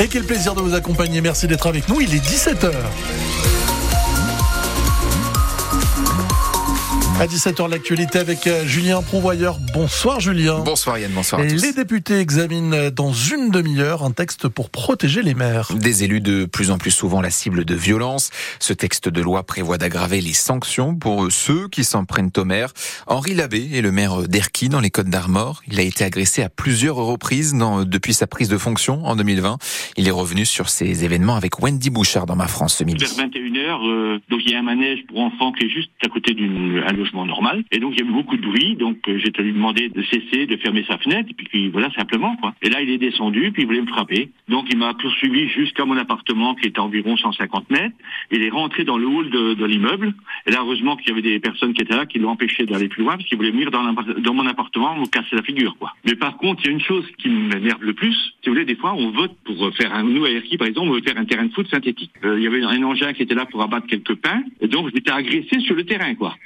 Et 0.00 0.08
quel 0.08 0.24
plaisir 0.24 0.54
de 0.54 0.60
vous 0.60 0.74
accompagner. 0.74 1.20
Merci 1.20 1.46
d'être 1.46 1.66
avec 1.66 1.88
nous. 1.88 2.00
Il 2.00 2.14
est 2.14 2.24
17h. 2.24 2.72
À 7.20 7.26
17h, 7.26 7.70
l'actualité 7.70 8.18
avec 8.18 8.46
euh, 8.48 8.66
Julien 8.66 9.00
Prouvoyeur. 9.00 9.58
Bonsoir 9.72 10.18
Julien. 10.20 10.58
Bonsoir 10.64 10.98
Yann, 10.98 11.12
bonsoir 11.12 11.40
à 11.40 11.46
tous. 11.46 11.62
les 11.62 11.72
députés 11.72 12.18
examinent 12.18 12.90
dans 12.90 13.12
une 13.12 13.50
demi-heure 13.50 14.02
un 14.02 14.10
texte 14.10 14.48
pour 14.48 14.68
protéger 14.68 15.22
les 15.22 15.32
maires. 15.34 15.68
Des 15.74 16.02
élus 16.04 16.20
de 16.20 16.44
plus 16.44 16.70
en 16.72 16.76
plus 16.78 16.90
souvent 16.90 17.20
la 17.22 17.30
cible 17.30 17.64
de 17.64 17.74
violence. 17.74 18.30
Ce 18.58 18.72
texte 18.72 19.08
de 19.08 19.22
loi 19.22 19.44
prévoit 19.44 19.78
d'aggraver 19.78 20.20
les 20.20 20.32
sanctions 20.32 20.96
pour 20.96 21.30
ceux 21.30 21.68
qui 21.68 21.84
s'en 21.84 22.04
prennent 22.04 22.32
au 22.36 22.44
maire. 22.44 22.72
Henri 23.06 23.34
Labbé 23.34 23.70
est 23.74 23.80
le 23.80 23.92
maire 23.92 24.26
d'Erquy 24.28 24.68
dans 24.68 24.80
les 24.80 24.90
Côtes 24.90 25.08
d'Armor. 25.08 25.62
Il 25.70 25.78
a 25.78 25.82
été 25.82 26.04
agressé 26.04 26.42
à 26.42 26.48
plusieurs 26.48 26.96
reprises 26.96 27.54
dans- 27.54 27.84
depuis 27.84 28.12
sa 28.12 28.26
prise 28.26 28.48
de 28.48 28.58
fonction 28.58 29.04
en 29.06 29.14
2020. 29.14 29.58
Il 29.96 30.08
est 30.08 30.12
revenu 30.12 30.44
sur 30.44 30.68
ces 30.68 31.04
événements 31.04 31.36
avec 31.36 31.62
Wendy 31.62 31.90
Bouchard 31.90 32.26
dans 32.26 32.36
Ma 32.36 32.48
France 32.48 32.74
ce 32.78 32.84
midi. 32.84 33.04
Vers 33.04 33.26
21h, 33.28 33.88
euh, 33.88 34.18
donc 34.30 34.40
il 34.44 34.52
y 34.52 34.56
a 34.56 34.58
un 34.58 34.62
manège 34.62 34.98
pour 35.08 35.20
enfants 35.20 35.52
qui 35.52 35.66
est 35.66 35.70
juste 35.70 35.90
à 36.04 36.08
côté 36.08 36.34
d'un 36.34 37.03
normal. 37.12 37.64
Et 37.70 37.78
donc 37.78 37.94
il 37.94 38.00
y 38.00 38.02
a 38.02 38.08
eu 38.08 38.12
beaucoup 38.12 38.36
de 38.36 38.42
bruit, 38.42 38.76
donc 38.76 38.98
euh, 39.08 39.18
j'ai 39.18 39.30
lui 39.42 39.52
demandé 39.52 39.88
de 39.88 40.02
cesser, 40.02 40.46
de 40.46 40.56
fermer 40.56 40.84
sa 40.88 40.98
fenêtre, 40.98 41.28
et 41.30 41.34
puis, 41.34 41.68
voilà 41.68 41.90
simplement 41.92 42.36
quoi. 42.36 42.54
Et 42.62 42.70
là 42.70 42.80
il 42.80 42.90
est 42.90 42.98
descendu, 42.98 43.52
puis 43.52 43.62
il 43.62 43.66
voulait 43.66 43.82
me 43.82 43.86
frapper. 43.86 44.30
Donc 44.48 44.66
il 44.70 44.78
m'a 44.78 44.94
poursuivi 44.94 45.48
jusqu'à 45.48 45.84
mon 45.84 45.96
appartement 45.96 46.54
qui 46.54 46.66
est 46.66 46.78
à 46.78 46.82
environ 46.82 47.16
150 47.16 47.70
mètres. 47.70 47.94
Il 48.30 48.42
est 48.42 48.50
rentré 48.50 48.84
dans 48.84 48.98
le 48.98 49.06
hall 49.06 49.30
de, 49.30 49.54
de 49.54 49.64
l'immeuble. 49.64 50.14
Et 50.46 50.50
là 50.50 50.58
heureusement 50.60 50.96
qu'il 50.96 51.08
y 51.08 51.12
avait 51.12 51.22
des 51.22 51.40
personnes 51.40 51.74
qui 51.74 51.82
étaient 51.82 51.96
là 51.96 52.06
qui 52.06 52.18
l'ont 52.18 52.30
empêché 52.30 52.64
d'aller 52.66 52.88
plus 52.88 53.02
loin 53.02 53.16
parce 53.16 53.28
qu'il 53.28 53.36
voulait 53.36 53.50
venir 53.50 53.70
dans, 53.70 53.92
dans 53.92 54.34
mon 54.34 54.46
appartement 54.46 54.96
me 54.96 55.06
casser 55.06 55.36
la 55.36 55.42
figure 55.42 55.76
quoi. 55.78 55.94
Mais 56.04 56.14
par 56.14 56.36
contre 56.36 56.62
il 56.64 56.66
y 56.66 56.68
a 56.70 56.72
une 56.72 56.80
chose 56.80 57.04
qui 57.18 57.28
m'énerve 57.28 57.82
le 57.82 57.92
plus, 57.92 58.14
si 58.14 58.48
vous 58.48 58.52
voulez 58.52 58.64
des 58.64 58.76
fois 58.76 58.94
on 58.94 59.10
vote 59.10 59.32
pour 59.44 59.74
faire 59.76 59.94
un 59.94 60.02
nous 60.02 60.24
à 60.24 60.30
Erquy 60.30 60.56
par 60.56 60.68
exemple 60.68 60.88
on 60.88 60.92
veut 60.92 61.02
faire 61.02 61.18
un 61.18 61.24
terrain 61.24 61.44
de 61.44 61.52
foot 61.52 61.68
synthétique. 61.68 62.12
Euh, 62.24 62.38
il 62.38 62.44
y 62.44 62.46
avait 62.46 62.62
un 62.62 62.82
engin 62.82 63.12
qui 63.12 63.22
était 63.22 63.34
là 63.34 63.46
pour 63.46 63.62
abattre 63.62 63.86
quelques 63.86 64.14
pains 64.14 64.42
et 64.60 64.68
donc 64.68 64.90
j'étais 64.94 65.10
agressé 65.10 65.60
sur 65.60 65.74
le 65.74 65.84
terrain 65.84 66.14
quoi. 66.14 66.36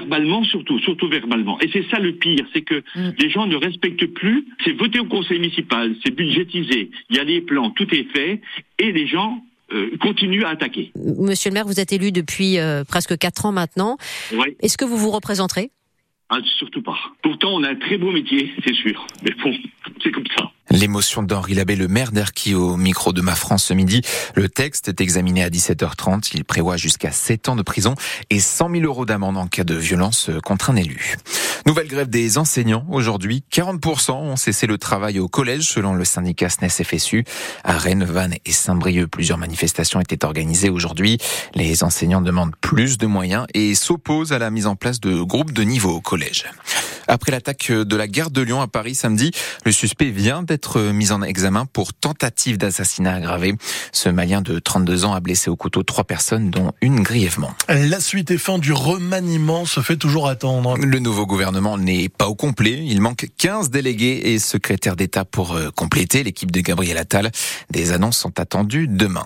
Verbalement 0.00 0.44
surtout, 0.44 0.78
surtout 0.80 1.08
verbalement. 1.08 1.60
Et 1.60 1.70
c'est 1.72 1.88
ça 1.90 1.98
le 1.98 2.12
pire, 2.14 2.44
c'est 2.52 2.62
que 2.62 2.82
les 2.94 3.30
gens 3.30 3.46
ne 3.46 3.56
respectent 3.56 4.06
plus. 4.06 4.46
C'est 4.64 4.72
voté 4.72 4.98
au 4.98 5.04
conseil 5.04 5.38
municipal, 5.38 5.94
c'est 6.02 6.14
budgétisé, 6.14 6.90
il 7.10 7.16
y 7.16 7.20
a 7.20 7.24
les 7.24 7.40
plans, 7.40 7.70
tout 7.70 7.86
est 7.94 8.04
fait 8.12 8.40
et 8.78 8.92
les 8.92 9.06
gens 9.06 9.42
euh, 9.72 9.96
continuent 10.00 10.44
à 10.44 10.50
attaquer. 10.50 10.90
Monsieur 10.96 11.50
le 11.50 11.54
maire, 11.54 11.66
vous 11.66 11.80
êtes 11.80 11.92
élu 11.92 12.12
depuis 12.12 12.58
euh, 12.58 12.84
presque 12.84 13.16
quatre 13.18 13.46
ans 13.46 13.52
maintenant. 13.52 13.96
Est-ce 14.60 14.76
que 14.76 14.84
vous 14.84 14.96
vous 14.96 15.10
représenterez? 15.10 15.70
Ah, 16.28 16.38
surtout 16.58 16.82
pas. 16.82 16.96
Pourtant, 17.22 17.54
on 17.54 17.64
a 17.64 17.70
un 17.70 17.74
très 17.74 17.98
beau 17.98 18.12
métier, 18.12 18.52
c'est 18.64 18.74
sûr. 18.74 19.04
Mais 19.24 19.32
bon, 19.42 19.52
c'est 20.02 20.12
comme 20.12 20.26
ça. 20.36 20.50
L'émotion 20.72 21.24
d'Henri 21.24 21.54
Labbé, 21.54 21.74
le 21.74 21.88
maire 21.88 22.12
d'Erquy 22.12 22.54
au 22.54 22.76
micro 22.76 23.12
de 23.12 23.20
Ma 23.20 23.34
France 23.34 23.64
ce 23.64 23.74
midi. 23.74 24.02
Le 24.36 24.48
texte 24.48 24.88
est 24.88 25.00
examiné 25.00 25.42
à 25.42 25.50
17h30. 25.50 26.30
Il 26.34 26.44
prévoit 26.44 26.76
jusqu'à 26.76 27.10
7 27.10 27.48
ans 27.48 27.56
de 27.56 27.62
prison 27.62 27.96
et 28.30 28.38
100 28.38 28.70
000 28.70 28.84
euros 28.84 29.04
d'amende 29.04 29.36
en 29.36 29.48
cas 29.48 29.64
de 29.64 29.74
violence 29.74 30.30
contre 30.44 30.70
un 30.70 30.76
élu. 30.76 31.16
Nouvelle 31.66 31.88
grève 31.88 32.08
des 32.08 32.38
enseignants 32.38 32.86
aujourd'hui. 32.88 33.42
40% 33.52 34.12
ont 34.12 34.36
cessé 34.36 34.68
le 34.68 34.78
travail 34.78 35.18
au 35.18 35.28
collège 35.28 35.68
selon 35.68 35.94
le 35.94 36.04
syndicat 36.04 36.48
SNES 36.48 36.84
FSU. 36.84 37.24
À 37.64 37.76
Rennes, 37.76 38.04
Vannes 38.04 38.36
et 38.44 38.52
Saint-Brieuc, 38.52 39.08
plusieurs 39.08 39.38
manifestations 39.38 40.00
étaient 40.00 40.24
organisées 40.24 40.70
aujourd'hui. 40.70 41.18
Les 41.54 41.82
enseignants 41.82 42.22
demandent 42.22 42.54
plus 42.60 42.96
de 42.96 43.06
moyens 43.06 43.46
et 43.54 43.74
s'opposent 43.74 44.32
à 44.32 44.38
la 44.38 44.50
mise 44.50 44.68
en 44.68 44.76
place 44.76 45.00
de 45.00 45.20
groupes 45.20 45.52
de 45.52 45.62
niveau 45.62 45.90
au 45.90 46.00
collège. 46.00 46.46
Après 47.10 47.32
l'attaque 47.32 47.72
de 47.72 47.96
la 47.96 48.06
gare 48.06 48.30
de 48.30 48.40
Lyon 48.40 48.60
à 48.60 48.68
Paris 48.68 48.94
samedi, 48.94 49.32
le 49.64 49.72
suspect 49.72 50.10
vient 50.10 50.44
d'être 50.44 50.80
mis 50.80 51.10
en 51.10 51.22
examen 51.22 51.66
pour 51.66 51.92
tentative 51.92 52.56
d'assassinat 52.56 53.14
aggravé. 53.14 53.56
Ce 53.90 54.08
Malien 54.08 54.42
de 54.42 54.60
32 54.60 55.04
ans 55.06 55.12
a 55.12 55.18
blessé 55.18 55.50
au 55.50 55.56
couteau 55.56 55.82
trois 55.82 56.04
personnes, 56.04 56.50
dont 56.50 56.72
une 56.80 57.00
grièvement. 57.00 57.52
La 57.68 57.98
suite 57.98 58.30
et 58.30 58.38
fin 58.38 58.58
du 58.58 58.72
remaniement 58.72 59.64
se 59.64 59.80
fait 59.80 59.96
toujours 59.96 60.28
attendre. 60.28 60.76
Le 60.78 61.00
nouveau 61.00 61.26
gouvernement 61.26 61.76
n'est 61.78 62.08
pas 62.08 62.28
au 62.28 62.36
complet. 62.36 62.80
Il 62.86 63.00
manque 63.00 63.26
15 63.38 63.70
délégués 63.70 64.32
et 64.32 64.38
secrétaires 64.38 64.94
d'État 64.94 65.24
pour 65.24 65.54
euh, 65.54 65.70
compléter 65.74 66.22
l'équipe 66.22 66.52
de 66.52 66.60
Gabriel 66.60 66.96
Attal. 66.96 67.32
Des 67.70 67.90
annonces 67.90 68.18
sont 68.18 68.38
attendues 68.38 68.86
demain. 68.86 69.24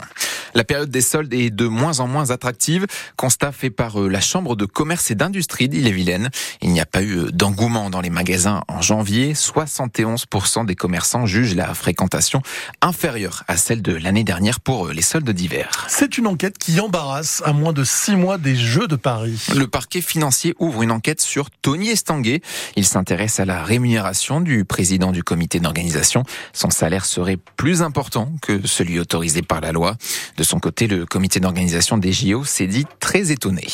La 0.55 0.65
période 0.65 0.91
des 0.91 1.01
soldes 1.01 1.35
est 1.35 1.51
de 1.51 1.67
moins 1.67 2.01
en 2.01 2.07
moins 2.07 2.31
attractive. 2.31 2.87
Constat 3.17 3.53
fait 3.53 3.71
par 3.71 4.01
euh, 4.01 4.09
la 4.09 4.21
Chambre 4.21 4.57
de 4.57 4.65
commerce 4.65 5.11
et 5.11 5.17
d'industrie 5.17 5.69
d'Ille-et-Vilaine. 5.69 6.31
Il 6.63 6.71
n'y 6.71 6.81
a 6.81 6.87
pas 6.87 7.03
eu 7.03 7.19
euh, 7.19 7.31
dans 7.75 8.01
les 8.01 8.11
magasins 8.11 8.63
en 8.69 8.81
janvier. 8.81 9.33
71% 9.33 10.65
des 10.65 10.77
commerçants 10.77 11.27
jugent 11.27 11.57
la 11.57 11.75
fréquentation 11.75 12.41
inférieure 12.81 13.43
à 13.49 13.57
celle 13.57 13.83
de 13.83 13.93
l'année 13.93 14.23
dernière 14.23 14.61
pour 14.61 14.87
euh, 14.87 14.93
les 14.93 15.03
soldes 15.03 15.29
d'hiver. 15.31 15.87
C'est 15.89 16.17
une 16.17 16.29
enquête 16.29 16.57
qui 16.57 16.79
embarrasse 16.79 17.43
à 17.45 17.53
moins 17.53 17.73
de 17.73 17.83
six 17.83 18.15
mois 18.15 18.39
des 18.39 18.55
Jeux 18.55 18.87
de 18.87 18.95
Paris. 18.95 19.45
Le 19.57 19.67
parquet 19.67 20.01
financier 20.01 20.55
ouvre 20.61 20.83
une 20.83 20.93
enquête 20.93 21.21
sur 21.21 21.51
Tony 21.51 21.91
Estanguet. 21.91 22.43
Il 22.77 22.87
s'intéresse 22.87 23.41
à 23.41 23.45
la 23.45 23.65
rémunération 23.65 24.41
du 24.41 24.65
président 24.65 25.11
du 25.11 25.25
comité 25.25 25.59
d'organisation. 25.59 26.23
Son 26.53 26.71
salaire 26.71 27.05
serait 27.05 27.39
plus 27.57 27.83
important 27.83 28.31
que 28.41 28.65
celui 28.67 29.01
autorisé 29.01 29.43
par 29.43 29.61
la 29.61 29.73
loi. 29.73 29.97
De 30.37 30.45
son 30.45 30.61
côté, 30.61 30.87
le 30.87 31.07
comité 31.07 31.41
d'organisation 31.41 31.99
des 31.99 32.13
JO 32.13 32.45
s'est 32.45 32.69
dit 32.69 32.87
très 33.01 33.33
étonné. 33.33 33.67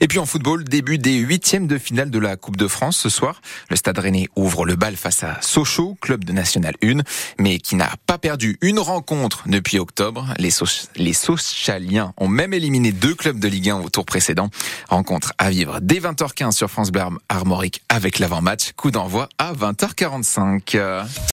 Et 0.00 0.08
puis 0.08 0.18
en 0.18 0.26
football, 0.26 0.64
début 0.64 0.98
des 0.98 1.16
huitièmes 1.16 1.66
de 1.66 1.78
finale 1.78 2.10
de 2.10 2.18
la 2.18 2.36
Coupe 2.36 2.56
de 2.56 2.68
France 2.68 2.96
ce 2.96 3.08
soir. 3.08 3.40
Le 3.68 3.76
Stade 3.76 3.98
Rennais 3.98 4.28
ouvre 4.36 4.64
le 4.64 4.76
bal 4.76 4.96
face 4.96 5.22
à 5.22 5.38
Sochaux, 5.40 5.96
club 6.00 6.24
de 6.24 6.32
National 6.32 6.74
1, 6.82 7.00
mais 7.38 7.58
qui 7.58 7.76
n'a 7.76 7.90
pas 8.06 8.18
perdu 8.18 8.58
une 8.60 8.78
rencontre 8.78 9.44
depuis 9.46 9.78
octobre. 9.78 10.34
Les, 10.38 10.50
Soch 10.50 10.86
les 10.96 11.12
Sochaliens 11.12 12.12
ont 12.16 12.28
même 12.28 12.54
éliminé 12.54 12.92
deux 12.92 13.14
clubs 13.14 13.38
de 13.38 13.48
Ligue 13.48 13.70
1 13.70 13.80
au 13.80 13.88
tour 13.88 14.04
précédent. 14.04 14.50
Rencontre 14.88 15.32
à 15.38 15.50
vivre 15.50 15.78
dès 15.80 16.00
20h15 16.00 16.52
sur 16.52 16.70
France 16.70 16.90
Bleu 16.90 17.02
Armorique 17.28 17.82
avec 17.88 18.18
l'avant-match. 18.18 18.72
Coup 18.76 18.90
d'envoi 18.90 19.28
à 19.38 19.52
20h45. 19.52 21.06